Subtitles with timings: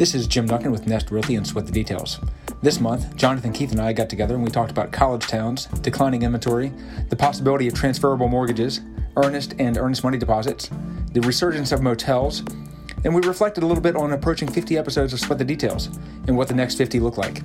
[0.00, 2.20] This is Jim Duncan with Nest Realty and Sweat the Details.
[2.62, 6.22] This month, Jonathan Keith and I got together and we talked about college towns, declining
[6.22, 6.72] inventory,
[7.10, 8.80] the possibility of transferable mortgages,
[9.18, 10.70] earnest and earnest money deposits,
[11.12, 12.42] the resurgence of motels,
[13.04, 15.88] and we reflected a little bit on approaching 50 episodes of Sweat the Details
[16.26, 17.42] and what the next 50 look like.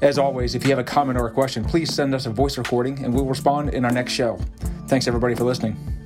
[0.00, 2.56] As always, if you have a comment or a question, please send us a voice
[2.56, 4.38] recording and we'll respond in our next show.
[4.86, 6.01] Thanks everybody for listening.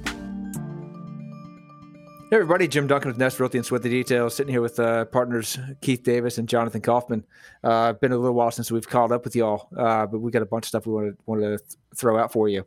[2.28, 5.04] Hey everybody, Jim Duncan with Nest Realty and Sweat the Details, sitting here with uh,
[5.04, 7.24] partners Keith Davis and Jonathan Kaufman.
[7.62, 10.42] Uh, been a little while since we've called up with y'all, uh, but we got
[10.42, 12.64] a bunch of stuff we wanted, wanted to th- throw out for you.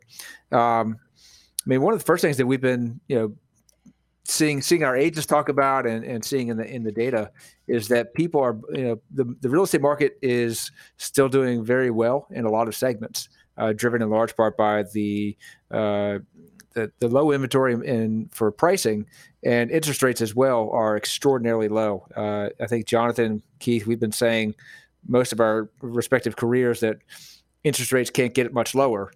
[0.50, 3.36] Um, I mean, one of the first things that we've been, you know,
[4.24, 7.30] seeing seeing our agents talk about and, and seeing in the in the data
[7.68, 11.90] is that people are, you know, the, the real estate market is still doing very
[11.90, 15.36] well in a lot of segments, uh, driven in large part by the
[15.70, 16.18] uh,
[16.72, 19.06] the, the low inventory in for pricing
[19.42, 22.06] and interest rates as well are extraordinarily low.
[22.14, 24.54] Uh, I think Jonathan Keith, we've been saying
[25.06, 26.98] most of our respective careers that
[27.64, 29.12] interest rates can't get much lower,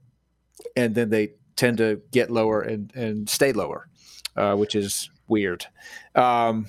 [0.77, 3.89] and then they tend to get lower and and stay lower,
[4.37, 5.67] uh, which is weird.
[6.15, 6.67] Um,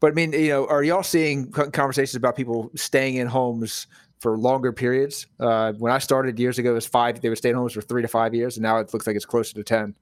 [0.00, 3.86] but I mean, you know, are y'all seeing conversations about people staying in homes
[4.18, 5.28] for longer periods?
[5.38, 7.20] Uh, when I started years ago, it was five.
[7.20, 9.14] They would stay in homes for three to five years, and now it looks like
[9.14, 9.94] it's closer to ten.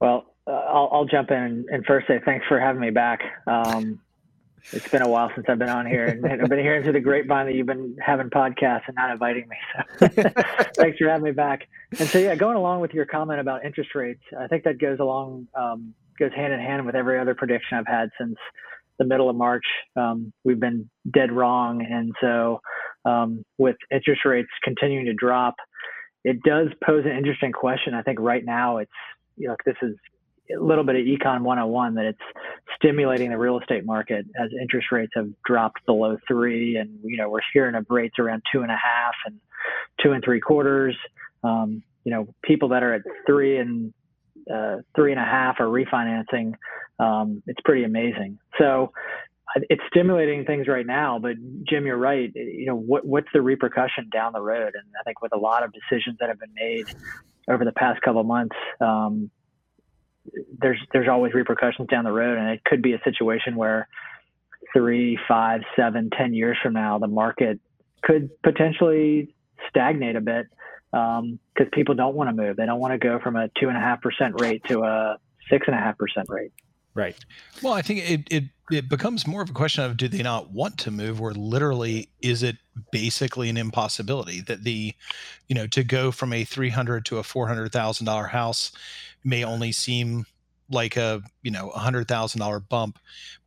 [0.00, 3.20] Well, uh, I'll, I'll, jump in and first say thanks for having me back.
[3.46, 4.00] Um,
[4.72, 7.00] it's been a while since I've been on here, and I've been hearing through the
[7.00, 9.56] grapevine that you've been having podcasts and not inviting me.
[9.98, 10.08] So
[10.76, 11.68] thanks for having me back.
[11.98, 14.98] And so, yeah, going along with your comment about interest rates, I think that goes
[15.00, 18.36] along um, goes hand in hand with every other prediction I've had since
[18.98, 19.64] the middle of March.
[19.96, 22.60] Um, we've been dead wrong, and so
[23.04, 25.54] um, with interest rates continuing to drop,
[26.24, 27.94] it does pose an interesting question.
[27.94, 28.90] I think right now it's
[29.38, 29.94] you know, this is
[30.56, 32.18] a little bit of econ 101 that it's
[32.76, 37.28] stimulating the real estate market as interest rates have dropped below three and you know
[37.28, 39.38] we're hearing of rates around two and a half and
[40.02, 40.96] two and three quarters.
[41.44, 43.92] Um, you know people that are at three and
[44.52, 46.54] uh, three and a half are refinancing.
[46.98, 48.38] Um, it's pretty amazing.
[48.58, 48.92] So
[49.70, 51.32] it's stimulating things right now but
[51.68, 52.30] jim you're right.
[52.34, 54.74] You know what, what's the repercussion down the road?
[54.74, 56.86] And i think with a lot of decisions that have been made
[57.48, 59.30] over the past couple months, um,
[60.60, 63.88] there's there's always repercussions down the road, and it could be a situation where
[64.72, 67.60] three, five, seven, ten years from now, the market
[68.02, 69.34] could potentially
[69.68, 70.46] stagnate a bit
[70.90, 72.56] because um, people don't want to move.
[72.56, 75.18] They don't want to go from a two and a half percent rate to a
[75.50, 76.52] six and a half percent rate.
[76.98, 77.24] Right.
[77.62, 80.50] Well, I think it, it it becomes more of a question of do they not
[80.50, 82.56] want to move, or literally is it
[82.90, 84.92] basically an impossibility that the,
[85.46, 88.72] you know, to go from a three hundred to a four hundred thousand dollar house
[89.22, 90.26] may only seem
[90.70, 92.98] like a you know a hundred thousand dollar bump,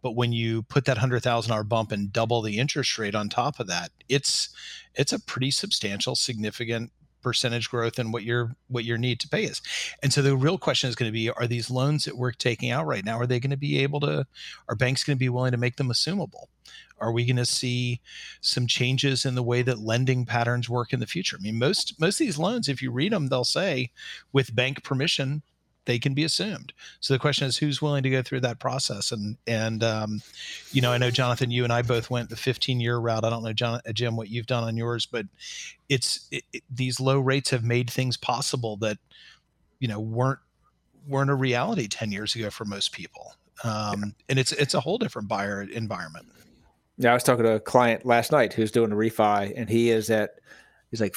[0.01, 3.27] but when you put that hundred thousand dollar bump and double the interest rate on
[3.27, 4.47] top of that, it's
[4.95, 6.89] it's a pretty substantial, significant
[7.21, 9.61] percentage growth and what your what your need to pay is.
[10.01, 12.71] And so the real question is going to be are these loans that we're taking
[12.71, 14.25] out right now are they going to be able to
[14.67, 16.45] are banks going to be willing to make them assumable?
[16.99, 17.99] Are we going to see
[18.41, 21.37] some changes in the way that lending patterns work in the future?
[21.39, 23.91] I mean most most of these loans if you read them they'll say
[24.33, 25.41] with bank permission
[25.85, 26.73] they can be assumed.
[26.99, 29.11] So the question is, who's willing to go through that process?
[29.11, 30.21] And and um,
[30.71, 33.23] you know, I know Jonathan, you and I both went the 15 year route.
[33.23, 35.25] I don't know, John, uh, Jim, what you've done on yours, but
[35.89, 38.97] it's it, it, these low rates have made things possible that
[39.79, 40.39] you know weren't
[41.07, 43.33] weren't a reality 10 years ago for most people.
[43.63, 44.11] Um, yeah.
[44.29, 46.27] And it's it's a whole different buyer environment.
[46.97, 49.89] Yeah, I was talking to a client last night who's doing a refi, and he
[49.89, 50.35] is at
[50.91, 51.15] he's like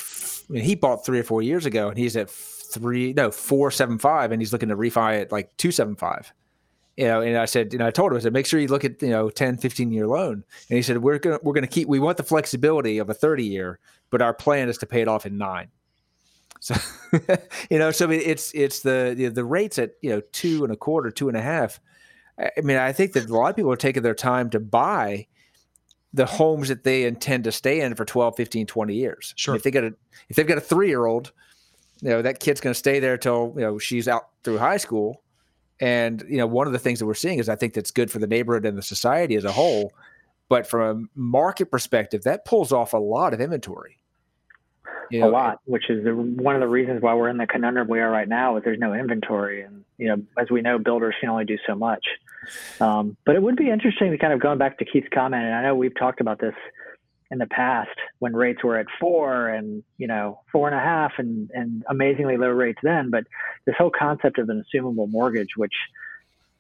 [0.53, 2.31] he bought three or four years ago, and he's at
[2.75, 6.33] three, no, four seven five, and he's looking to refi at like two seven five.
[6.97, 8.69] You know, and I said, you know, I told him, I said, make sure you
[8.69, 10.45] look at, you know, 10, 15 year loan.
[10.71, 13.11] And he said, we're going to, we're going to keep, we want the flexibility of
[13.11, 13.81] a 30 year,
[14.11, 15.69] but our plan is to pay it off in nine.
[16.61, 16.77] So,
[17.71, 20.77] you know, so it's, it's the, the, the rates at, you know, two and a
[20.77, 21.81] quarter, two and a half.
[22.39, 25.27] I mean, I think that a lot of people are taking their time to buy
[26.13, 29.35] the homes that they intend to stay in for 12, 15, 20 years.
[29.37, 29.57] Sure.
[29.57, 29.95] If they got a,
[30.29, 31.33] if they've got a three year old
[32.01, 34.77] you know that kid's going to stay there till you know she's out through high
[34.77, 35.23] school.
[35.81, 38.09] And you know one of the things that we're seeing is i think that's good
[38.09, 39.93] for the neighborhood and the society as a whole.
[40.49, 43.99] But from a market perspective that pulls off a lot of inventory.
[45.11, 47.47] You know, a lot which is the, one of the reasons why we're in the
[47.47, 49.63] conundrum we are right now is there's no inventory.
[49.63, 52.05] And you know as we know builders can only do so much.
[52.79, 55.55] Um, but it would be interesting to kind of going back to keith's comment and
[55.55, 56.55] i know we've talked about this
[57.35, 57.91] in the past
[58.21, 62.37] when rates were at four and you know four and a half and and amazingly
[62.39, 63.25] low rates then but
[63.67, 65.75] this whole concept of an assumable mortgage which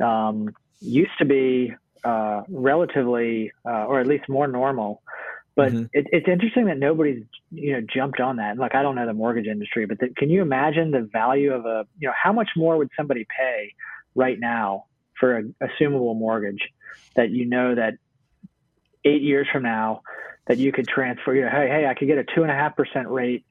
[0.02, 1.74] um, used to be
[2.04, 5.02] uh, relatively, uh, or at least more normal.
[5.56, 5.88] But Mhm.
[5.92, 8.50] it, it's interesting that nobody's you know jumped on that.
[8.52, 11.52] And like I don't know the mortgage industry, but the, can you imagine the value
[11.52, 13.72] of a you know how much more would somebody pay
[14.14, 14.86] right now
[15.18, 16.68] for an assumable mortgage
[17.14, 17.94] that you know that
[19.04, 20.02] eight years from now
[20.46, 21.34] that you could transfer?
[21.34, 23.44] You know, hey, hey, I could get a two and a half percent rate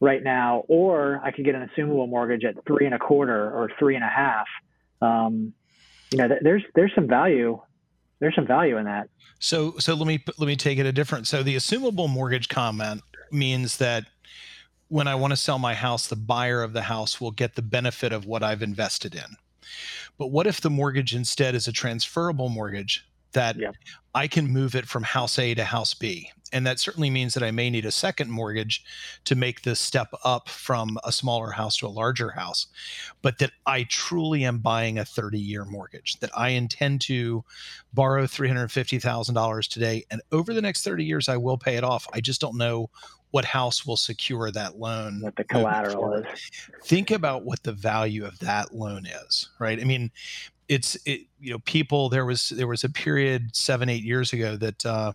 [0.00, 3.70] right now, or I could get an assumable mortgage at three and a quarter or
[3.78, 4.46] three and a half.
[5.00, 5.52] Um,
[6.10, 7.60] you know, th- there's there's some value.
[8.20, 9.08] There's some value in that.
[9.38, 11.26] So so let me let me take it a different.
[11.26, 14.04] So the assumable mortgage comment means that
[14.88, 17.62] when I want to sell my house, the buyer of the house will get the
[17.62, 19.36] benefit of what I've invested in.
[20.18, 23.04] But what if the mortgage instead is a transferable mortgage
[23.34, 23.70] that Yeah.
[24.14, 26.30] I can move it from house A to house B?
[26.52, 28.84] And that certainly means that I may need a second mortgage
[29.24, 32.68] to make this step up from a smaller house to a larger house,
[33.22, 37.44] but that I truly am buying a 30 year mortgage, that I intend to
[37.92, 40.04] borrow $350,000 today.
[40.12, 42.06] And over the next 30 years, I will pay it off.
[42.12, 42.88] I just don't know
[43.32, 45.20] what house will secure that loan.
[45.20, 46.50] What the collateral is.
[46.84, 49.80] Think about what the value of that loan is, right?
[49.80, 50.12] I mean,
[50.68, 54.56] it's it, you know people there was there was a period seven eight years ago
[54.56, 55.12] that uh,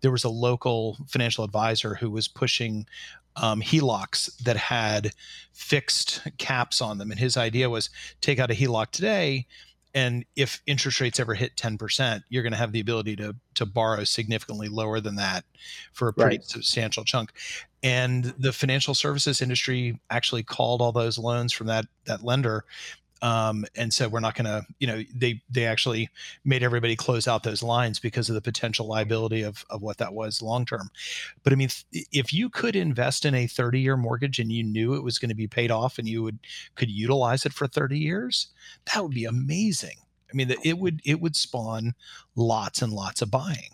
[0.00, 2.86] there was a local financial advisor who was pushing
[3.36, 5.10] um, HELOCs that had
[5.52, 9.46] fixed caps on them, and his idea was take out a HELOC today,
[9.92, 13.34] and if interest rates ever hit ten percent, you're going to have the ability to
[13.54, 15.44] to borrow significantly lower than that
[15.92, 16.44] for a pretty Right.
[16.44, 17.32] substantial chunk.
[17.82, 22.64] And the financial services industry actually called all those loans from that that lender
[23.22, 26.08] um, and said we're not going to you know they they actually
[26.44, 30.12] made everybody close out those lines because of the potential liability of of what that
[30.12, 30.90] was long term
[31.42, 34.94] but i mean if you could invest in a 30 year mortgage and you knew
[34.94, 36.38] it was going to be paid off and you would
[36.74, 38.48] could utilize it for 30 years
[38.92, 39.96] that would be amazing
[40.30, 41.94] i mean it would it would spawn
[42.36, 43.70] lots and lots of buying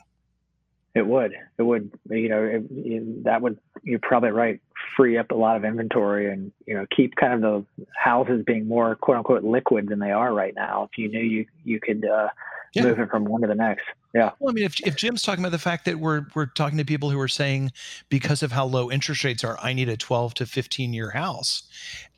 [0.95, 1.33] It would.
[1.57, 1.93] It would.
[2.09, 3.59] You know, it, it- that would.
[3.85, 4.61] You're probably right.
[4.97, 8.67] Free up a lot of inventory and you know keep kind of the houses being
[8.69, 10.88] more quote unquote liquid than they are right now.
[10.91, 12.29] If you knew you you could uh,
[12.75, 12.85] Yeah.
[12.85, 13.85] move it from one to the next.
[14.15, 14.32] Yeah.
[14.41, 16.85] Well, I mean, if, if Jim's talking about the fact that we're we're talking to
[16.85, 17.71] people who are saying
[18.09, 21.62] because of how low interest rates are, I need a 12 to 15 year house,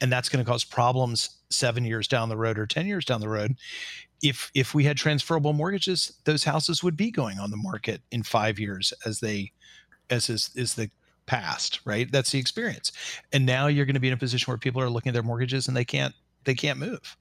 [0.00, 3.20] and that's going to cause problems seven years down the road or 10 years down
[3.20, 3.56] the road.
[4.22, 8.22] If if we had transferable mortgages, those houses would be going on the market in
[8.22, 9.52] five years as they
[10.08, 10.90] as is is the
[11.32, 12.12] past, right?
[12.12, 12.92] That's the experience.
[13.32, 15.22] And now you're going to be in a position where people are looking at their
[15.22, 16.14] mortgages and they can't
[16.44, 17.16] they can't move.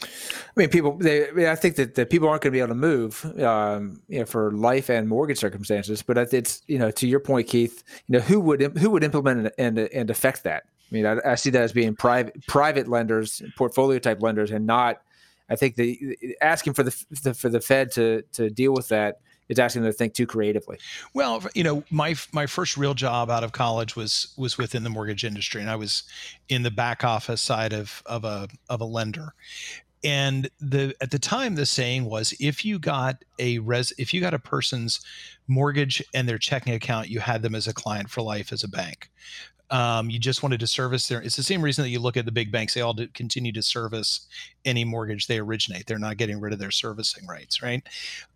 [0.00, 0.06] I
[0.54, 0.96] mean, people.
[0.96, 4.20] They, I, think that the people aren't going to be able to move, um, you
[4.20, 6.02] know, for life and mortgage circumstances.
[6.02, 7.82] But it's you know, to your point, Keith.
[8.06, 10.64] You know, who would who would implement and and, and affect that?
[10.64, 14.66] I mean, I, I see that as being private private lenders, portfolio type lenders, and
[14.66, 15.02] not.
[15.48, 19.20] I think the asking for the, the for the Fed to to deal with that
[19.48, 20.78] is asking them to think too creatively.
[21.14, 24.90] Well, you know, my my first real job out of college was was within the
[24.90, 26.02] mortgage industry, and I was
[26.48, 29.34] in the back office side of of a of a lender.
[30.04, 34.20] And the at the time, the saying was, if you got a res, if you
[34.20, 35.00] got a person's
[35.48, 38.68] mortgage and their checking account, you had them as a client for life as a
[38.68, 39.10] bank.
[39.70, 41.20] Um, you just wanted to service their.
[41.20, 43.52] It's the same reason that you look at the big banks; they all do, continue
[43.52, 44.28] to service
[44.64, 45.86] any mortgage they originate.
[45.86, 47.82] They're not getting rid of their servicing rights, right?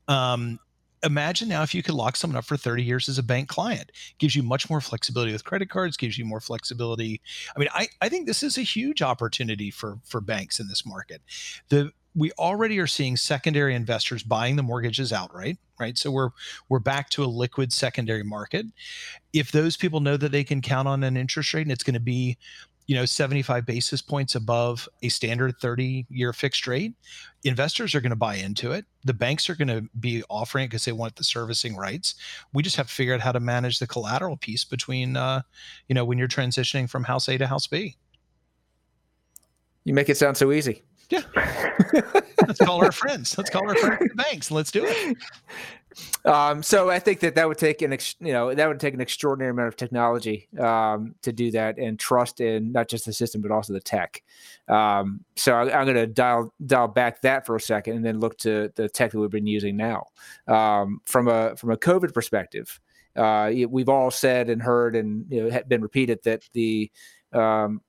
[0.09, 0.59] Um,
[1.02, 3.92] imagine now if you could lock someone up for 30 years as a bank client.
[4.19, 7.21] Gives you much more flexibility with credit cards gives you more flexibility.
[7.54, 10.85] I mean i, I think this is a huge opportunity for for banks in this
[10.87, 11.23] market.
[11.69, 15.99] The we already are seeing secondary investors buying the mortgages outright right?
[15.99, 16.30] So we're
[16.69, 18.66] we're back to a liquid secondary market.
[19.33, 21.95] If those people know that they can count on an interest rate and it's going
[21.95, 22.37] to be
[22.90, 26.92] you know 75 basis points above a standard 30 year fixed rate
[27.44, 28.85] investors are going to buy into it.
[29.04, 32.16] The banks are going to be offering it because they want the servicing rights.
[32.52, 35.42] We just have to figure out how to manage the collateral piece between uh,
[35.87, 37.94] you know when you're transitioning from house a to house b.
[39.85, 40.82] You make it sound so easy.
[41.11, 41.23] yeah.
[42.44, 43.38] Let's call our friends.
[43.38, 44.50] Let's call our friends at the banks.
[44.50, 45.16] Let's do it
[46.25, 48.94] Um, so I think that that would take an ex, you know that would take
[48.94, 53.12] an extraordinary amount of technology um, to do that and trust in not just the
[53.12, 54.23] system but also the tech.
[54.68, 58.20] Um, so I, I'm going to dial dial back that for a second and then
[58.20, 60.06] look to the tech that we've been using now
[60.47, 62.80] um, from a from a COVID perspective.
[63.16, 66.90] Uh, we've all said and heard and you know been repeated that the
[67.32, 67.80] um,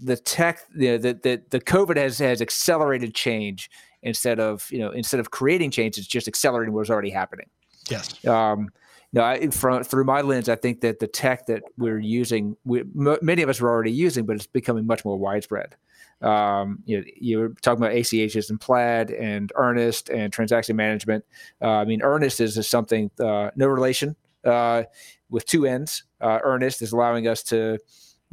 [0.00, 3.70] the tech you know, the, the the COVID has has accelerated change
[4.02, 7.48] instead of you know instead of creating change it's just accelerating what's already happening
[7.90, 8.68] yes um
[9.12, 12.80] no I, from through my lens i think that the tech that we're using we,
[12.80, 15.76] m- many of us are already using but it's becoming much more widespread
[16.22, 21.24] Um, you know, you're talking about ACHs and Plaid and Earnnest and transaction management.
[21.62, 24.14] Uh, I mean, Earnnest is, is something uh, no relation
[24.44, 24.82] uh,
[25.30, 26.04] with two ends.
[26.20, 27.78] Uh, Earnnest is allowing us to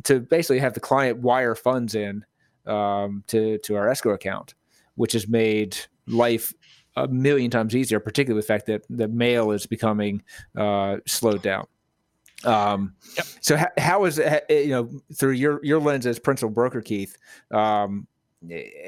[0.04, 2.26] to basically have the client wire funds in
[2.66, 4.54] um, to to our escrow account,
[4.98, 6.54] which has made life
[6.98, 10.22] a million times easier, particularly the fact that the mail is becoming
[10.58, 11.68] uh, slowed down.
[12.44, 13.26] Um, yep.
[13.42, 17.16] So how, how is it, you know through your your lens as principal broker, Keith?
[17.52, 18.08] Um,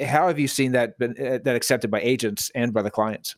[0.04, 3.36] how have you seen that been that accepted by agents and by the clients?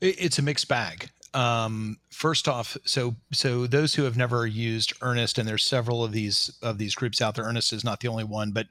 [0.00, 1.10] It's a mixed bag.
[1.34, 6.12] Um, first off, so so those who have never used Earnnest, and there's several of
[6.12, 7.44] these of these groups out there.
[7.44, 8.66] Earnnest is not the only one, but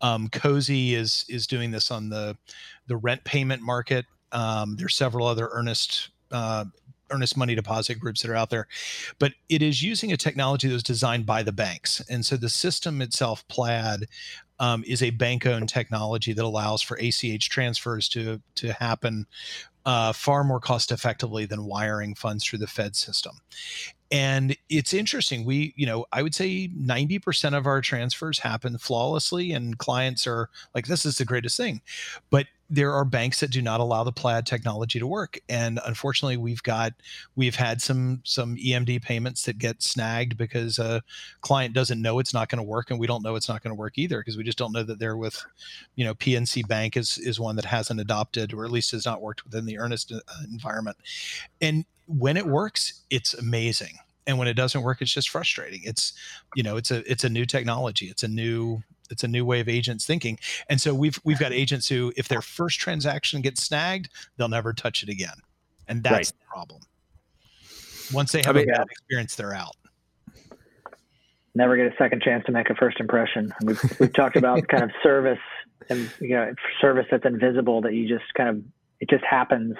[0.00, 2.36] um, Cozy is is doing this on the
[2.86, 4.06] the rent payment market.
[4.32, 6.64] Um, there's several other Earnest uh,
[7.10, 8.66] earnest money deposit groups that are out there
[9.18, 12.48] but it is using a technology that was designed by the banks and so the
[12.48, 14.08] system itself plaid
[14.58, 19.26] um, is a bank owned technology that allows for ach transfers to to happen
[19.86, 23.38] uh, far more cost effectively than wiring funds through the Fed system.
[24.10, 25.44] And it's interesting.
[25.44, 30.50] We, you know, I would say 90% of our transfers happen flawlessly, and clients are
[30.74, 31.80] like, this is the greatest thing.
[32.30, 36.36] But there are banks that do not allow the plaid technology to work and unfortunately
[36.36, 36.92] we've got
[37.36, 41.02] we've had some some emd payments that get snagged because a
[41.42, 43.70] client doesn't know it's not going to work and we don't know it's not going
[43.70, 45.44] to work either because we just don't know that they're with
[45.94, 49.20] you know pnc bank is is one that hasn't adopted or at least has not
[49.20, 50.20] worked within the earnnest uh,
[50.50, 50.96] environment
[51.60, 53.96] and when it works it's amazing
[54.26, 56.12] and when it doesn't work it's just frustrating it's
[56.54, 59.60] you know it's a it's a new technology it's a new it's a new way
[59.60, 60.38] of agents thinking.
[60.68, 64.72] And so we've we've got agents who, if their first transaction gets snagged, they'll never
[64.72, 65.36] touch it again,
[65.88, 66.26] and that's right.
[66.26, 66.80] the problem.
[68.12, 69.76] Once they have I mean, a bad experience, they're out.
[71.54, 73.54] Never get a second chance to make a first impression.
[73.62, 75.38] We've we've talked about kind of service
[75.88, 78.62] and you know service that's invisible that you just kind of
[79.00, 79.76] it just happens.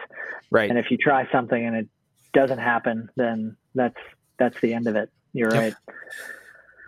[0.50, 0.70] Right.
[0.70, 1.88] And if you try something and it
[2.34, 3.96] doesn't happen, then that's
[4.38, 5.10] that's the end of it.
[5.32, 5.62] You're yep.
[5.62, 5.74] right.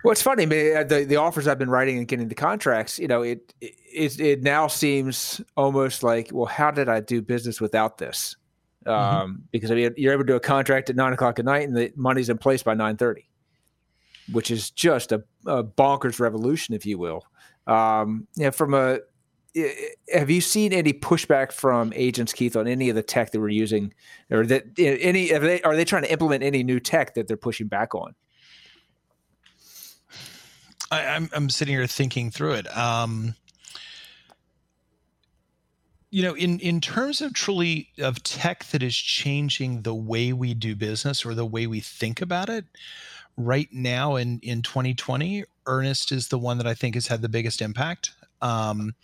[0.04, 0.44] Well, it's funny.
[0.44, 3.52] I mean, The the offers I've been writing and getting the contracts, you know, it
[3.60, 8.36] it it now seems almost like, well, how did I do business without this?
[8.86, 9.16] Mm-hmm.
[9.16, 11.66] Um, because I mean, you're able to do a contract at nine o'clock at night,
[11.66, 13.28] and the money's in place by nine thirty,
[14.30, 17.24] which is just a, a, bonkers revolution, if you will.
[17.66, 19.00] Um, yeah, from a
[20.12, 23.48] have you seen any pushback from agents, Keith, on any of the tech that we're
[23.48, 23.92] using,
[24.30, 27.36] or that any are they are they trying to implement any new tech that they're
[27.36, 28.14] pushing back on?
[30.90, 32.76] I, am I'm, I'm sitting here thinking through it.
[32.76, 33.34] Um,
[36.10, 40.54] you know, in in terms of truly of tech that is changing the way we
[40.54, 42.64] do business or the way we think about it,
[43.36, 47.28] right now in in 2020, Earnnest is the one that I think has had the
[47.28, 48.12] biggest impact.
[48.42, 48.94] Um,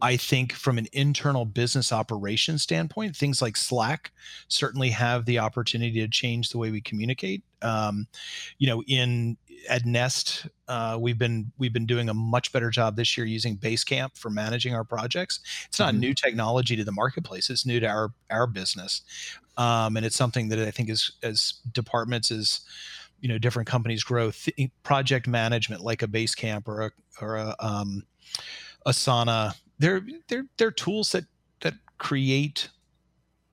[0.00, 4.12] I think from an internal business operation standpoint, things like Slack
[4.48, 7.42] certainly have the opportunity to change the way we communicate.
[7.62, 8.06] Um,
[8.58, 9.36] you know, in
[9.68, 13.56] at Nest, uh, we've been we've been doing a much better job this year using
[13.56, 15.40] Basecamp for managing our projects.
[15.66, 16.00] It's not mm-hmm.
[16.00, 19.02] new technology to the marketplace; it's new to our our business,
[19.56, 22.60] um, and it's something that I think is as departments as
[23.20, 27.56] you know different companies grow, th- project management like a Basecamp or a or a
[27.60, 28.04] um,
[28.86, 31.24] Asana they're they're they're tools that
[31.60, 32.68] that create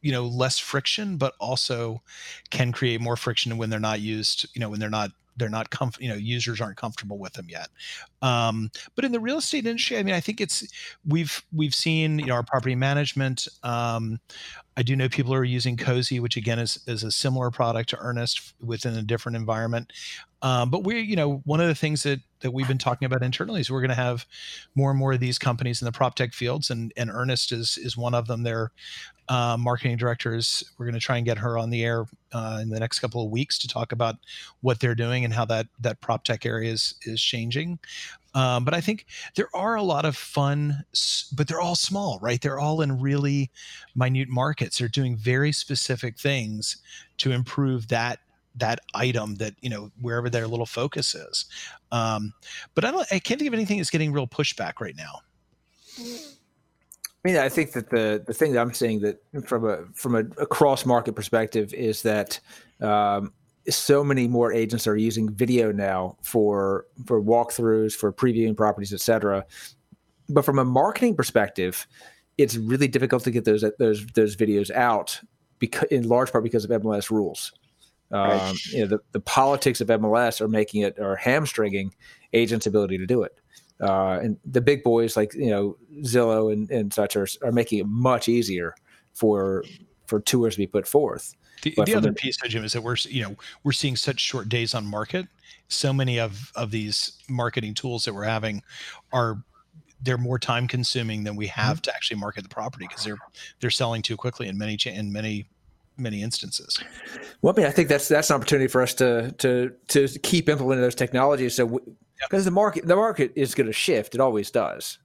[0.02, 2.02] you know less friction but also
[2.50, 5.70] can create more friction when they're not used you know when they're not they're not
[5.70, 7.70] comf- you know users aren't comfortable with them yet
[8.22, 10.68] um, but in the real estate industry i mean i think it's
[11.08, 14.20] we've we've seen you know our property management um,
[14.78, 17.98] I do know people are using Cozy, which again is, is a similar product to
[17.98, 19.92] Earnnest within a different environment.
[20.42, 23.22] Um, but we, you know, one of the things that that we've been talking about
[23.22, 24.26] internally is we're going to have
[24.74, 27.78] more and more of these companies in the prop tech fields, and and Earnnest is
[27.78, 28.44] is one of them.
[28.44, 28.72] Their
[29.30, 32.70] uh, marketing directors, we're going to try and get her on the air uh, in
[32.70, 34.16] the next couple of weeks to talk about
[34.62, 37.78] what they're doing and how that that prop tech area is is changing.
[38.34, 40.84] Um, but I think there are a lot of fun,
[41.36, 42.42] but they're all small, right?
[42.42, 43.52] They're all in really
[43.96, 44.78] minute markets.
[44.78, 46.78] They're doing very specific things
[47.18, 48.20] to improve that
[48.56, 51.46] that item that you know wherever their little focus is.
[51.92, 52.34] Um,
[52.76, 53.08] but I don't.
[53.12, 55.22] I can't think of anything that's getting real pushback right now.
[57.24, 60.16] I mean, I think that the the thing that I'm seeing that from a from
[60.16, 62.40] a, a cross market perspective is that
[62.82, 63.34] um,
[63.70, 69.46] so many more agents are using video now for for walkthroughs, for previewing properties, etc.
[70.30, 71.88] But from a marketing perspective,
[72.38, 75.20] it's really difficult to get those those those videos out
[75.60, 77.52] because in large part because of MLS rules.
[78.12, 81.94] Um, you know, the, the politics of MLS are making it or hamstringing
[82.34, 83.40] agents' ability to do it.
[83.82, 87.80] uh, and the big boys like you know Zillow and, and such are, are making
[87.80, 88.76] it much easier
[89.14, 89.64] for
[90.08, 91.34] for tours to be put forth.
[91.62, 94.50] The, the other the, piece, Jim, is that we're you know we're seeing such short
[94.50, 95.28] days on market.
[95.68, 98.64] So many of of these marketing tools that we're having
[99.12, 99.44] are
[100.04, 101.82] they're more time consuming than we have mm-hmm.
[101.82, 103.20] to actually market the property because they're
[103.60, 105.48] they're selling too quickly in many in many
[105.98, 106.80] many instances.
[107.42, 110.50] Well, I mean, I think that's that's an opportunity for us to to to keep
[110.50, 111.56] implementing those technologies.
[111.56, 111.80] So,
[112.20, 114.98] because the market the market is going to shift, it always does.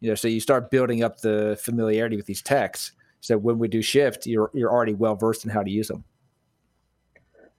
[0.00, 2.92] You know, so you start building up the familiarity with these techs.
[3.26, 6.04] So when we do shift, you're you're already well versed in how to use them.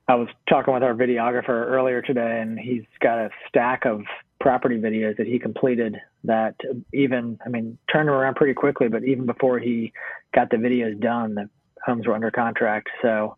[0.07, 4.03] I was talking with our videographer earlier today, and he's got a stack of
[4.39, 6.55] property videos that he completed that
[6.93, 9.91] even, I mean, turned around pretty quickly, but even before he
[10.33, 11.49] got the videos done, the
[11.85, 12.87] homes were under contract.
[13.01, 13.35] So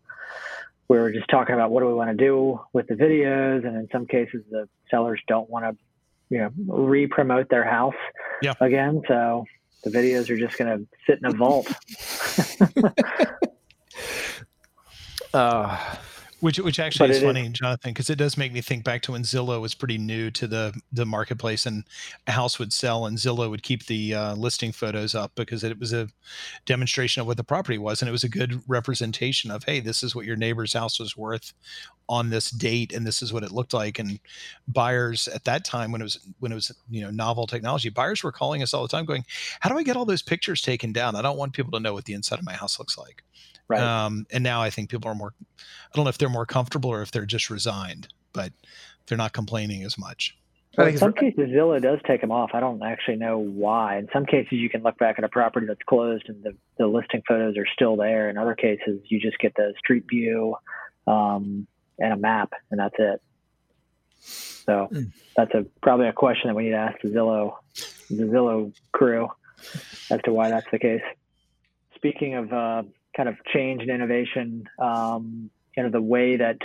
[0.86, 3.66] we were just talking about what do we want to do with the videos.
[3.66, 5.76] And in some cases, the sellers don't want to,
[6.28, 7.94] you know, re promote their house
[8.42, 8.54] yeah.
[8.60, 9.02] again.
[9.08, 9.44] So
[9.82, 11.68] the videos are just going to sit in a vault.
[15.34, 15.96] uh,
[16.40, 17.52] which which actually but is funny, is.
[17.52, 20.46] Jonathan, because it does make me think back to when Zillow was pretty new to
[20.46, 21.84] the the marketplace, and
[22.26, 25.78] a house would sell, and Zillow would keep the uh, listing photos up because it
[25.78, 26.08] was a
[26.64, 30.02] demonstration of what the property was, and it was a good representation of, hey, this
[30.02, 31.52] is what your neighbor's house was worth
[32.10, 33.98] on this date, and this is what it looked like.
[33.98, 34.18] And
[34.68, 38.22] buyers at that time, when it was when it was you know novel technology, buyers
[38.22, 39.24] were calling us all the time, going,
[39.60, 41.14] "How do I get all those pictures taken down?
[41.14, 43.22] I don't want people to know what the inside of my house looks like."
[43.68, 43.80] Right.
[43.80, 46.90] Um, and now I think people are more, I don't know if they're more comfortable
[46.90, 48.52] or if they're just resigned, but
[49.06, 50.36] they're not complaining as much.
[50.76, 52.50] Well, in some cases, Zillow does take them off.
[52.52, 53.98] I don't actually know why.
[53.98, 56.88] In some cases, you can look back at a property that's closed and the, the
[56.88, 58.28] listing photos are still there.
[58.28, 60.56] In other cases, you just get the street view
[61.06, 61.68] um,
[62.00, 63.22] and a map, and that's it.
[64.20, 65.10] So mm.
[65.36, 67.56] that's a probably a question that we need to ask the Zillow,
[68.08, 69.28] the Zillow crew,
[70.10, 71.02] as to why that's the case.
[71.94, 72.82] Speaking of uh,
[73.16, 76.58] kind of change and innovation, um, you know, the way that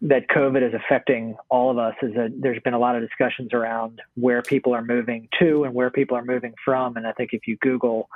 [0.00, 3.52] that COVID is affecting all of us is that there's been a lot of discussions
[3.52, 6.96] around where people are moving to and where people are moving from.
[6.96, 8.08] And I think if you Google,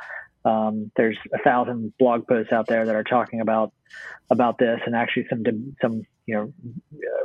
[0.46, 3.72] um, there's a thousand blog posts out there that are talking about
[4.30, 5.42] about this, and actually some
[5.82, 6.52] some you know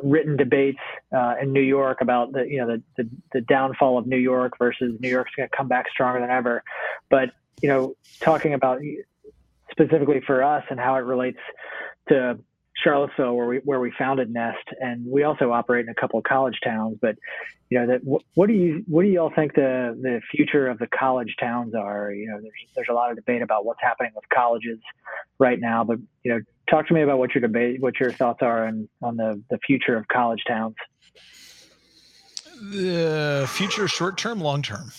[0.02, 0.80] written debates
[1.16, 4.58] uh, in New York about the you know the, the, the downfall of New York
[4.58, 6.64] versus New York's going to come back stronger than ever.
[7.10, 7.32] But
[7.62, 8.82] you know, talking about
[9.70, 11.40] specifically for us and how it relates
[12.10, 12.40] to
[12.82, 16.26] Charlottesville, where we where we founded Nest, and we also operate in a couple of
[16.26, 16.98] college towns.
[17.02, 17.16] But
[17.70, 20.68] you know, that what, what do you what do you all think the the future
[20.68, 22.12] of the college towns are?
[22.12, 24.80] You know, there's there's a lot of debate about what's happening with colleges
[25.40, 25.84] right now.
[25.84, 28.90] But you know, talk to me about what your debate, what your thoughts are on
[29.02, 30.76] on the the future of college towns.
[32.62, 34.92] The future, short term, long term.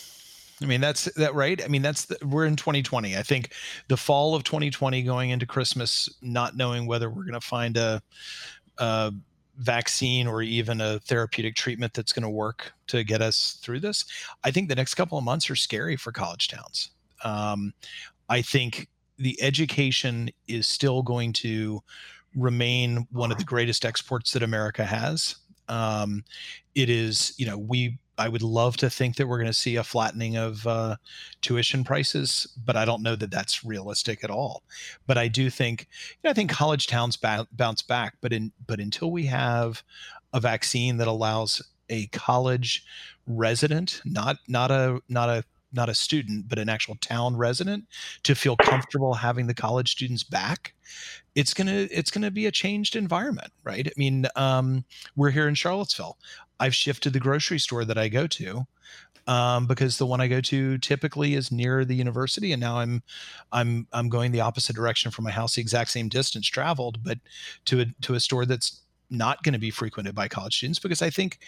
[0.62, 1.62] I mean, that's that right.
[1.62, 3.16] I mean, that's the, we're in 2020.
[3.16, 3.52] I think
[3.88, 8.02] the fall of 2020, going into Christmas, not knowing whether we're going to find a,
[8.78, 9.12] a
[9.58, 14.04] vaccine or even a therapeutic treatment that's going to work to get us through this.
[14.44, 16.90] I think the next couple of months are scary for college towns.
[17.24, 17.72] Um,
[18.28, 21.82] I think the education is still going to
[22.34, 25.36] remain one of the greatest exports that America has.
[25.68, 26.24] Um,
[26.74, 29.76] it is, you know, we I would love to think that we're going to see
[29.76, 30.96] a flattening of uh,
[31.40, 34.62] tuition prices, but I don't know that that's realistic at all.
[35.06, 38.52] But I do think, you know, I think college towns ba- bounce back, but in
[38.66, 39.82] but until we have
[40.32, 42.84] a vaccine that allows a college
[43.26, 47.84] resident, not not a not a not a student, but an actual town resident
[48.24, 50.74] to feel comfortable having the college students back,
[51.34, 53.86] it's gonna it's gonna be a changed environment, right?
[53.86, 54.84] I mean, um,
[55.16, 56.18] we're here in Charlottesville.
[56.62, 58.64] I've shifted the grocery store that I go to
[59.26, 63.02] um, because the one I go to typically is near the university, and now I'm
[63.50, 67.18] I'm I'm going the opposite direction from my house, the exact same distance traveled, but
[67.64, 71.02] to a to a store that's not going to be frequented by college students because
[71.02, 71.40] I think,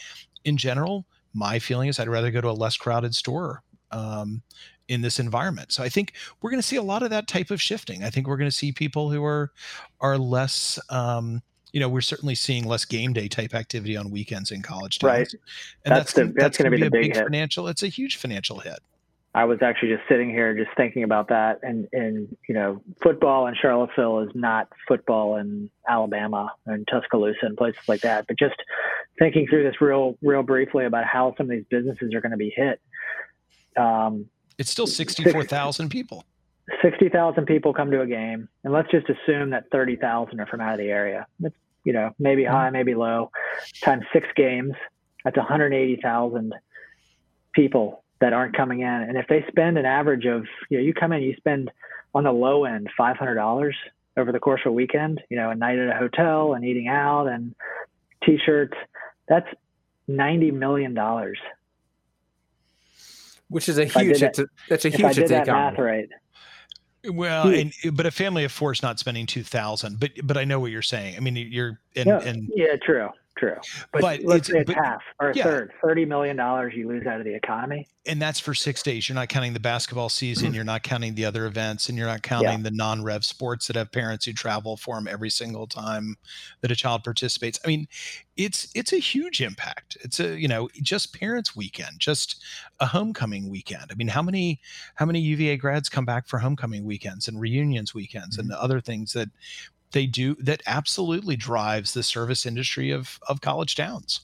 [0.45, 4.43] in general, my feeling is I'd rather go to a less crowded store um,
[4.89, 5.71] in this environment.
[5.71, 8.03] So I think we're going to see a lot of that type of shifting.
[8.03, 9.53] I think we're going to see people who are
[10.01, 10.77] are less.
[10.91, 11.41] Um,
[11.75, 15.11] you know, we're certainly seeing less game day type activity on weekends in college towns,
[15.11, 15.35] right?
[15.85, 17.67] And that's that's, the, that's, going to be, be, the big, big financial.
[17.67, 18.79] It's a huge financial hit.
[19.35, 23.49] I was actually just sitting here just thinking about that, and and you know, football
[23.49, 28.29] in Charlottesville is not football in Alabama and Tuscaloosa and places like that.
[28.29, 28.55] But just
[29.19, 32.39] thinking through this real real briefly about how some of these businesses are going to
[32.39, 32.81] be hit.
[33.77, 34.27] Um,
[34.59, 36.25] it's still 64,000 people.
[36.83, 40.75] 60,000 people come to a game, and let's just assume that 30,000 are from out
[40.75, 41.27] of the area.
[41.43, 43.31] It's, you know, maybe high, maybe low,
[43.83, 44.75] times six games.
[45.25, 46.55] That's 180,000
[47.55, 48.89] people that aren't coming in.
[48.89, 51.71] And if they spend an average of, you know, you come in, you spend
[52.15, 53.73] on the low end $500
[54.17, 56.89] over the course of a weekend, you know, a night at a hotel and eating
[56.89, 57.55] out and
[58.25, 58.77] t-shirts,
[59.29, 59.49] that's
[60.09, 60.97] $90 million.
[63.49, 66.09] Which is a huge, that, a, that's a huge, if I did that math right.
[67.07, 67.55] Well, hmm.
[67.55, 70.71] and, but a family of four is not spending 2000, but, but I know what
[70.71, 71.17] you're saying.
[71.17, 73.11] I mean, you're, and, yeah, and yeah, true.
[73.37, 73.57] True.
[73.93, 75.43] But, but let's say it's but, half or a yeah.
[75.43, 75.73] third.
[75.83, 76.37] $30 million
[76.73, 77.89] you lose out of the economy.
[78.07, 79.09] And that's for six days.
[79.09, 80.49] You're not counting the basketball season.
[80.49, 80.55] Mm-hmm.
[80.55, 81.89] You're not counting the other events.
[81.89, 82.63] And you're not counting yeah.
[82.63, 86.17] the non rev sports that have parents who travel for them every single time
[86.61, 87.59] that a child participates.
[87.65, 87.89] I mean,
[88.37, 89.97] it's it's a huge impact.
[90.03, 92.43] It's a, you know, just parents weekend, just
[92.81, 93.87] a homecoming weekend.
[93.91, 94.61] I mean, how many
[94.97, 98.51] how many UVA grads come back for homecoming weekends and reunions weekends mm-hmm.
[98.51, 99.29] and other things that
[99.95, 104.21] they do that absolutely drives the service industry of of college towns.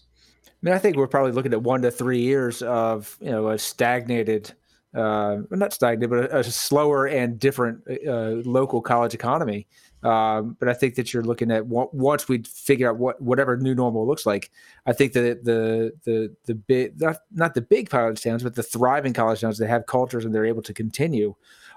[0.47, 3.49] I mean, I think we're probably looking at one to three years of you know
[3.49, 4.53] a stagnated,
[4.95, 9.67] uh, not stagnated, but a, a slower and different uh, local college economy.
[10.03, 13.75] Um, but I think that you're looking at once we figure out what whatever new
[13.75, 14.51] normal looks like.
[14.87, 18.63] I think that the the the big not, not the big college towns, but the
[18.63, 21.35] thriving college towns that have cultures and they're able to continue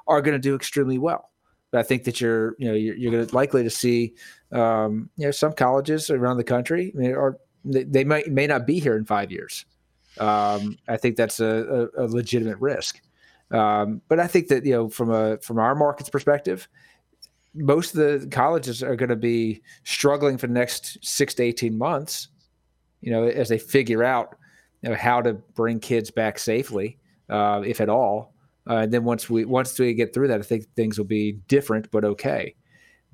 [0.07, 1.29] are going to do extremely well.
[1.73, 4.13] But I think that you're, you know, you're, you're going to likely to see,
[4.51, 8.45] um, you know, some colleges around the country, I mean, are they, they might may
[8.45, 9.65] not be here in five years.
[10.19, 13.01] Um, I think that's a, a, a legitimate risk.
[13.49, 16.67] Um, but I think that you know, from a from our market's perspective,
[17.55, 21.75] most of the colleges are going to be struggling for the next six to eighteen
[21.75, 22.27] months.
[23.01, 24.35] You know, as they figure out
[24.83, 28.32] you know, how to bring kids back safely, uh, if at all.
[28.69, 31.33] Uh, and then once we once we get through that, I think things will be
[31.47, 32.55] different, but okay.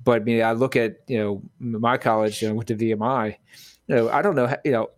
[0.02, 3.36] But I mean, I look at you know my college, you know, went to VMI.
[3.86, 4.90] You know, I don't know, you know,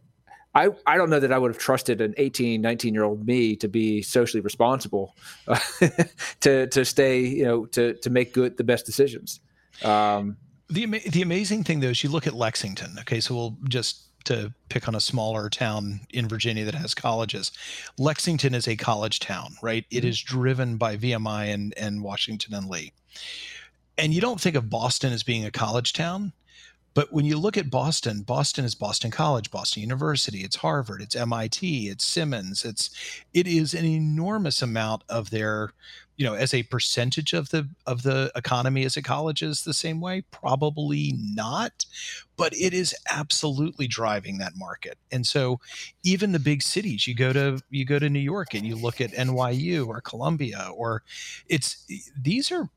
[0.55, 3.57] I, I don't know that I would have trusted an 18, 19 year old me
[3.57, 5.17] to be socially responsible,
[6.41, 9.41] to to stay, you know, to to make good the best decisions.
[9.83, 10.37] Um,
[10.69, 12.97] the the amazing thing though is you look at Lexington.
[13.01, 17.52] Okay, so we'll just to pick on a smaller town in Virginia that has colleges.
[17.98, 19.85] Lexington is a college town, right?
[19.90, 20.08] It mm-hmm.
[20.08, 22.92] is driven by VMI and, and Washington and Lee.
[23.98, 26.32] And you don't think of Boston as being a college town,
[26.94, 31.16] but when you look at Boston, Boston is Boston College, Boston University, it's Harvard, it's
[31.16, 32.90] MIT, it's Simmons, it's
[33.32, 35.72] it is an enormous amount of their,
[36.22, 39.74] you know, as a percentage of the of the economy as a college is the
[39.74, 41.85] same way, probably not,
[42.37, 44.98] but it is absolutely driving that market.
[45.11, 45.58] And so
[46.04, 49.00] even the big cities, you go to you go to New York and you look
[49.00, 51.02] at NYU or Columbia or
[51.48, 51.85] it's
[52.16, 52.68] these are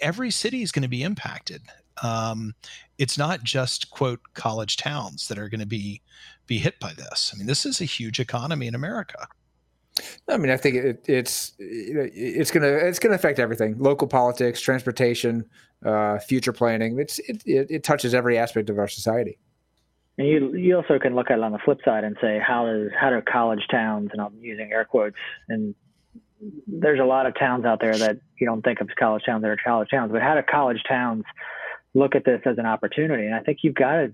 [0.00, 1.62] every city is going to be impacted
[2.00, 2.54] um,
[2.98, 6.00] it's not just quote college towns that are going to be
[6.46, 7.32] be hit by this.
[7.34, 9.26] I mean, this is a huge economy in America.
[10.28, 15.44] I mean, I think it, it's it's gonna it's gonna affect everything: local politics, transportation,
[15.84, 16.98] uh, future planning.
[16.98, 19.38] It's it, it, it touches every aspect of our society.
[20.18, 22.86] And you you also can look at it on the flip side and say how
[22.98, 25.16] how do college towns and I'm using air quotes
[25.48, 25.74] and
[26.66, 29.42] there's a lot of towns out there that you don't think of as college towns
[29.42, 31.24] that are college towns, but how do college towns
[31.94, 33.24] look at this as an opportunity.
[33.24, 34.12] And I think you've got to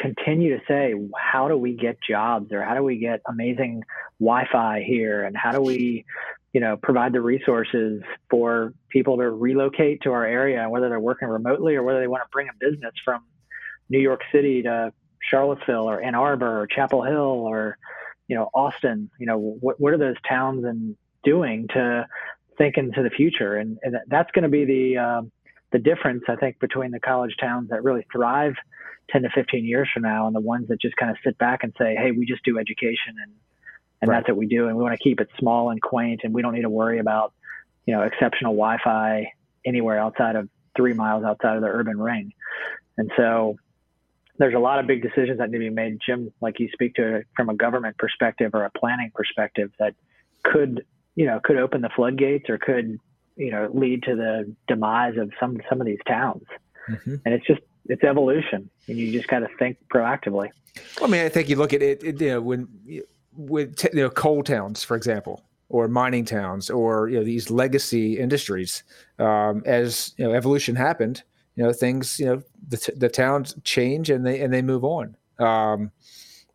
[0.00, 3.82] continue to say, how do we get jobs or how do we get amazing
[4.18, 5.24] Wi-Fi here?
[5.24, 6.04] And how do we,
[6.52, 11.28] you know, provide the resources for people to relocate to our area, whether they're working
[11.28, 13.22] remotely or whether they want to bring a business from
[13.88, 17.14] New York City to Charlottesville or Ann Arbor or Chapel Hill
[17.46, 17.76] or,
[18.26, 22.06] you know, Austin, you know, what, what are those towns and doing to
[22.56, 23.56] think into the future?
[23.56, 25.32] And, and that's going to be the, um,
[25.72, 28.54] the difference, I think, between the college towns that really thrive
[29.10, 31.62] 10 to 15 years from now and the ones that just kind of sit back
[31.62, 33.32] and say, hey, we just do education and,
[34.00, 34.18] and right.
[34.18, 34.68] that's what we do.
[34.68, 36.98] And we want to keep it small and quaint and we don't need to worry
[36.98, 37.32] about,
[37.86, 39.32] you know, exceptional Wi Fi
[39.64, 42.32] anywhere outside of three miles outside of the urban ring.
[42.96, 43.56] And so
[44.38, 46.94] there's a lot of big decisions that need to be made, Jim, like you speak
[46.94, 49.94] to from a government perspective or a planning perspective that
[50.42, 52.98] could, you know, could open the floodgates or could
[53.36, 56.44] you know lead to the demise of some some of these towns.
[56.88, 57.16] Mm-hmm.
[57.24, 60.48] and it's just it's evolution and you just got to think proactively.
[60.98, 62.68] Well, i mean i think you look at it, it you know when
[63.36, 67.50] with t- you know coal towns for example or mining towns or you know these
[67.50, 68.82] legacy industries
[69.18, 71.22] um, as you know evolution happened
[71.56, 74.84] you know things you know the, t- the towns change and they and they move
[74.84, 75.16] on.
[75.38, 75.90] Um,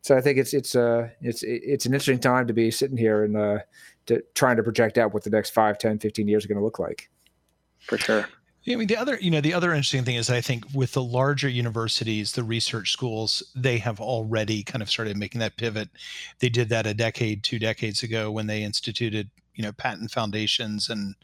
[0.01, 3.23] so I think it's it's uh it's it's an interesting time to be sitting here
[3.23, 3.59] and uh,
[4.07, 6.63] to, trying to project out what the next 5, 10, 15 years are going to
[6.63, 7.09] look like.
[7.79, 8.27] For sure.
[8.67, 11.03] I mean, the other, you know, the other interesting thing is I think with the
[11.03, 15.89] larger universities, the research schools, they have already kind of started making that pivot.
[16.39, 20.89] They did that a decade, two decades ago when they instituted, you know, patent foundations
[20.89, 21.15] and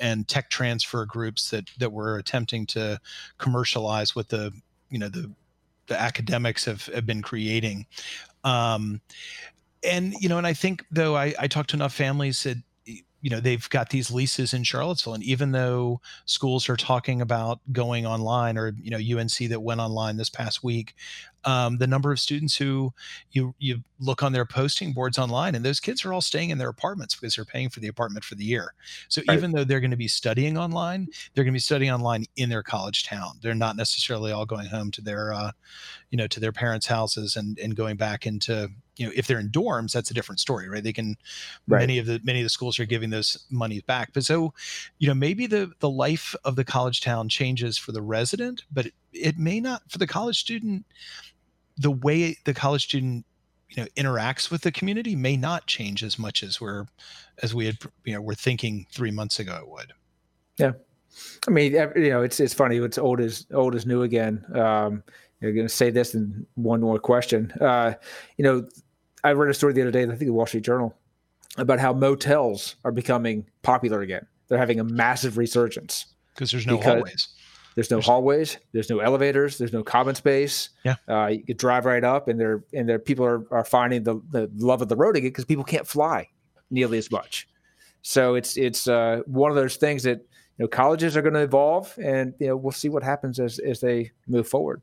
[0.00, 3.00] and tech transfer groups that that were attempting to
[3.38, 4.52] commercialize what the,
[4.90, 5.32] you know, the
[5.86, 7.86] the academics have, have been creating.
[8.44, 9.00] Um,
[9.84, 12.58] and you know, and I think though I, I talked to enough families that
[13.22, 17.60] you know they've got these leases in Charlottesville, and even though schools are talking about
[17.70, 20.94] going online, or you know UNC that went online this past week,
[21.44, 22.92] um, the number of students who
[23.30, 26.58] you you look on their posting boards online, and those kids are all staying in
[26.58, 28.74] their apartments because they're paying for the apartment for the year.
[29.08, 29.38] So right.
[29.38, 32.48] even though they're going to be studying online, they're going to be studying online in
[32.48, 33.38] their college town.
[33.40, 35.52] They're not necessarily all going home to their uh,
[36.10, 39.38] you know to their parents' houses and and going back into you know if they're
[39.38, 40.84] in dorms that's a different story right?
[40.84, 41.16] They can
[41.66, 41.80] right.
[41.80, 44.12] many of the many of the schools are giving those monies back.
[44.12, 44.52] But so
[44.98, 48.86] you know maybe the the life of the college town changes for the resident but
[48.86, 50.84] it, it may not for the college student
[51.78, 53.24] the way the college student
[53.70, 56.86] you know interacts with the community may not change as much as we're
[57.42, 59.92] as we had you know we're thinking three months ago it would.
[60.58, 60.72] Yeah.
[61.46, 64.44] I mean you know it's it's funny it's old as old as new again.
[64.54, 65.02] Um
[65.42, 67.52] you're going to say this in one more question.
[67.60, 67.94] Uh,
[68.36, 68.68] you know,
[69.24, 70.94] I read a story the other day, I think the Wall Street Journal,
[71.56, 74.26] about how motels are becoming popular again.
[74.48, 77.28] They're having a massive resurgence because there's no hallways.
[77.74, 78.58] There's no there's, hallways.
[78.72, 79.58] There's no elevators.
[79.58, 80.70] There's no common space.
[80.84, 84.02] Yeah, uh, you could drive right up, and they're and they're people are, are finding
[84.02, 86.28] the, the love of the road again because people can't fly
[86.70, 87.48] nearly as much.
[88.02, 91.40] So it's it's uh, one of those things that you know colleges are going to
[91.40, 94.82] evolve, and you know we'll see what happens as as they move forward.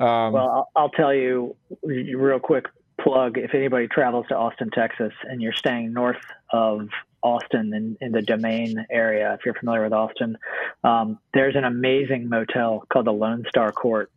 [0.00, 2.66] Um, well, I'll, I'll tell you real quick
[3.00, 6.20] plug if anybody travels to Austin, Texas, and you're staying north
[6.52, 6.88] of
[7.22, 10.38] Austin in, in the Domain area, if you're familiar with Austin,
[10.84, 14.10] um, there's an amazing motel called the Lone Star Court,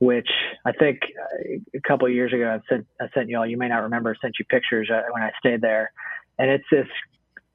[0.00, 0.28] which
[0.64, 3.46] I think uh, a couple of years ago I sent I sent you all.
[3.46, 4.16] You may not remember.
[4.20, 5.92] Sent you pictures uh, when I stayed there,
[6.38, 6.88] and it's this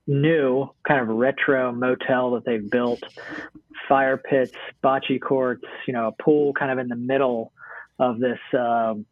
[0.08, 3.04] new kind of retro motel that they've built,
[3.90, 7.52] fire pits, bocce courts, you know, a pool kind of in the middle
[8.00, 8.40] of this.
[8.54, 9.06] Um,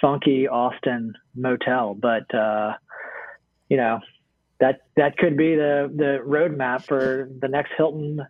[0.00, 2.74] funky Austin motel, but uh,
[3.68, 4.00] you know
[4.60, 8.20] that that could be the the roadmap for the next Hilton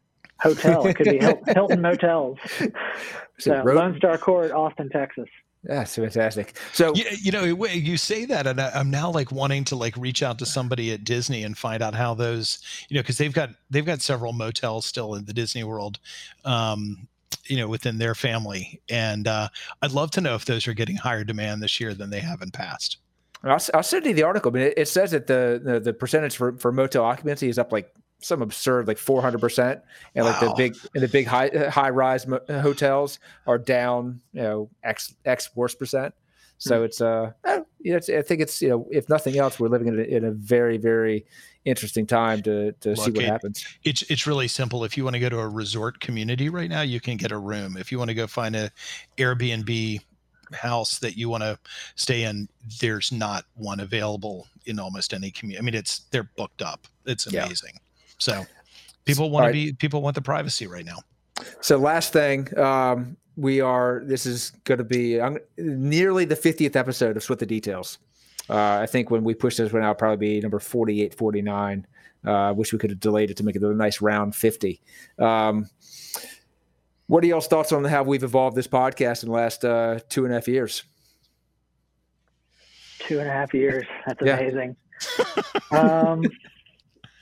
[0.40, 0.86] hotel.
[0.86, 1.18] It could be
[1.52, 2.38] Hilton Motels.
[3.38, 5.28] So Lone Star Court, Austin, Texas.
[5.64, 6.56] That's fantastic.
[6.72, 10.22] So you, you know, you say that, and I'm now like wanting to like reach
[10.22, 13.50] out to somebody at Disney and find out how those, you know, because they've got
[13.68, 15.98] they've got several motels still in the Disney World,
[16.44, 17.08] um,
[17.46, 19.48] you know within their family and uh,
[19.82, 22.42] i'd love to know if those are getting higher demand this year than they have
[22.42, 22.98] in past
[23.44, 26.36] i'll, I'll send you the article but it, it says that the, the, the percentage
[26.36, 29.80] for, for motel occupancy is up like some absurd like 400%
[30.14, 30.30] and wow.
[30.30, 34.70] like the big and the big high high rise mo- hotels are down you know
[34.82, 36.14] x x worse percent
[36.58, 36.84] so mm-hmm.
[36.84, 37.30] it's uh
[37.80, 40.02] you know, it's, i think it's you know if nothing else we're living in a,
[40.02, 41.24] in a very very
[41.68, 43.64] interesting time to to Look, see what it, happens.
[43.84, 44.84] It's it's really simple.
[44.84, 47.38] If you want to go to a resort community right now, you can get a
[47.38, 47.76] room.
[47.76, 48.70] If you want to go find a
[49.18, 50.00] Airbnb
[50.52, 51.58] house that you want to
[51.94, 52.48] stay in,
[52.80, 55.62] there's not one available in almost any community.
[55.62, 56.86] I mean, it's they're booked up.
[57.06, 57.72] It's amazing.
[57.74, 58.14] Yeah.
[58.18, 58.46] So
[59.04, 59.48] people want right.
[59.48, 60.98] to be people want the privacy right now.
[61.60, 64.02] So last thing, um, we are.
[64.04, 67.98] This is going to be um, nearly the 50th episode of Sweat the Details.
[68.50, 71.86] Uh, I think when we push this one out, probably be number 48, 49.
[72.26, 74.80] Uh, wish we could have delayed it to make it a nice round 50.
[75.20, 75.66] Um,
[77.06, 80.24] what are y'all's thoughts on how we've evolved this podcast in the last uh, two
[80.24, 80.82] and a half years?
[82.98, 83.86] Two and a half years.
[84.04, 84.76] That's amazing.
[85.70, 86.24] um,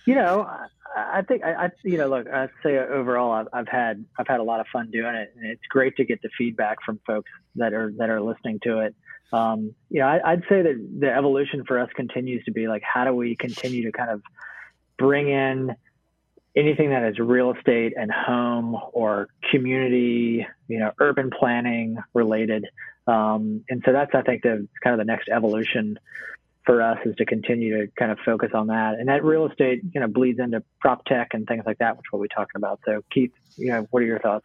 [0.07, 0.49] you know,
[0.97, 4.41] I think I, I, you know, look, I'd say overall, I've, I've had I've had
[4.41, 7.31] a lot of fun doing it, and it's great to get the feedback from folks
[7.57, 8.95] that are that are listening to it
[9.33, 12.83] um, you know, I, would say that the evolution for us continues to be like,
[12.83, 14.23] how do we continue to kind of
[14.99, 15.75] bring in
[16.55, 22.67] anything that is real estate and home or community, you know, urban planning related.
[23.07, 25.99] Um, and so that's, I think, the kind of the next evolution
[26.67, 28.95] for us is to continue to kind of focus on that.
[28.99, 32.07] And that real estate, you know, bleeds into prop tech and things like that, which
[32.13, 32.81] we'll be talking about.
[32.85, 34.45] So, Keith, you know, what are your thoughts?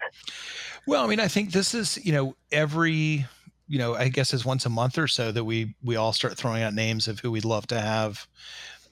[0.86, 3.26] Well, I mean, I think this is, you know, every
[3.72, 6.38] you know, I guess is once a month or so that we we all start
[6.38, 8.28] throwing out names of who we'd love to have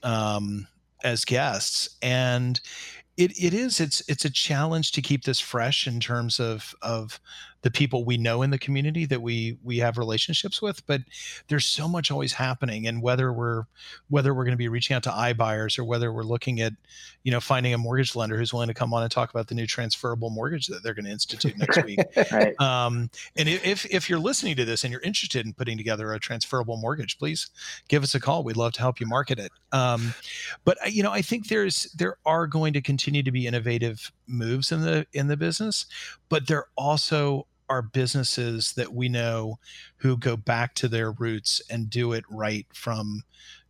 [0.04, 0.68] um,
[1.04, 2.62] as guests, and
[3.18, 7.20] it it is it's it's a challenge to keep this fresh in terms of of
[7.62, 11.02] the people we know in the community that we we have relationships with but
[11.48, 13.64] there's so much always happening and whether we're
[14.10, 16.74] whether we're going to be reaching out to iBuyers or whether we're looking at
[17.24, 19.56] you know finding a mortgage lender who's willing to come on and talk about the
[19.56, 22.00] new transferable mortgage that they're going to institute next week.
[22.32, 22.60] Right.
[22.60, 26.20] um, and if if you're listening to this and you're interested in putting together a
[26.20, 27.50] transferable mortgage please
[27.88, 28.44] give us a call.
[28.44, 29.52] We'd love to help you market it.
[29.72, 30.14] Um,
[30.64, 34.72] but you know i think there's there are going to continue to be innovative moves
[34.72, 35.86] in the in the business
[36.30, 39.60] but there also are businesses that we know
[39.98, 43.24] who go back to their roots and do it right from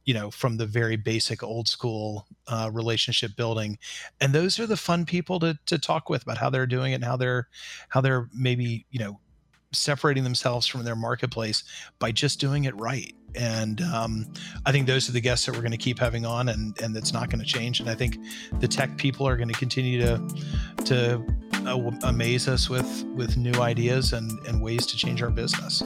[0.05, 3.77] you know from the very basic old school uh, relationship building.
[4.21, 6.95] And those are the fun people to to talk with about how they're doing it
[6.95, 7.47] and how they're
[7.89, 9.19] how they're maybe you know
[9.71, 11.63] separating themselves from their marketplace
[11.99, 14.25] by just doing it right and um,
[14.65, 16.95] I think those are the guests that we're going to keep having on, and and
[16.95, 17.79] that's not going to change.
[17.79, 18.17] And I think
[18.59, 20.21] the tech people are going to continue to
[20.85, 21.23] to
[21.65, 25.81] uh, amaze us with with new ideas and and ways to change our business.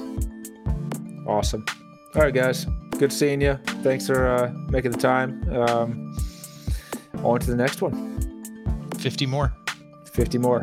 [1.27, 1.65] Awesome.
[2.15, 2.65] All right, guys.
[2.97, 3.55] Good seeing you.
[3.81, 5.43] Thanks for uh, making the time.
[5.51, 6.15] Um,
[7.23, 8.89] on to the next one.
[8.99, 9.53] Fifty more.
[10.13, 10.61] Fifty more.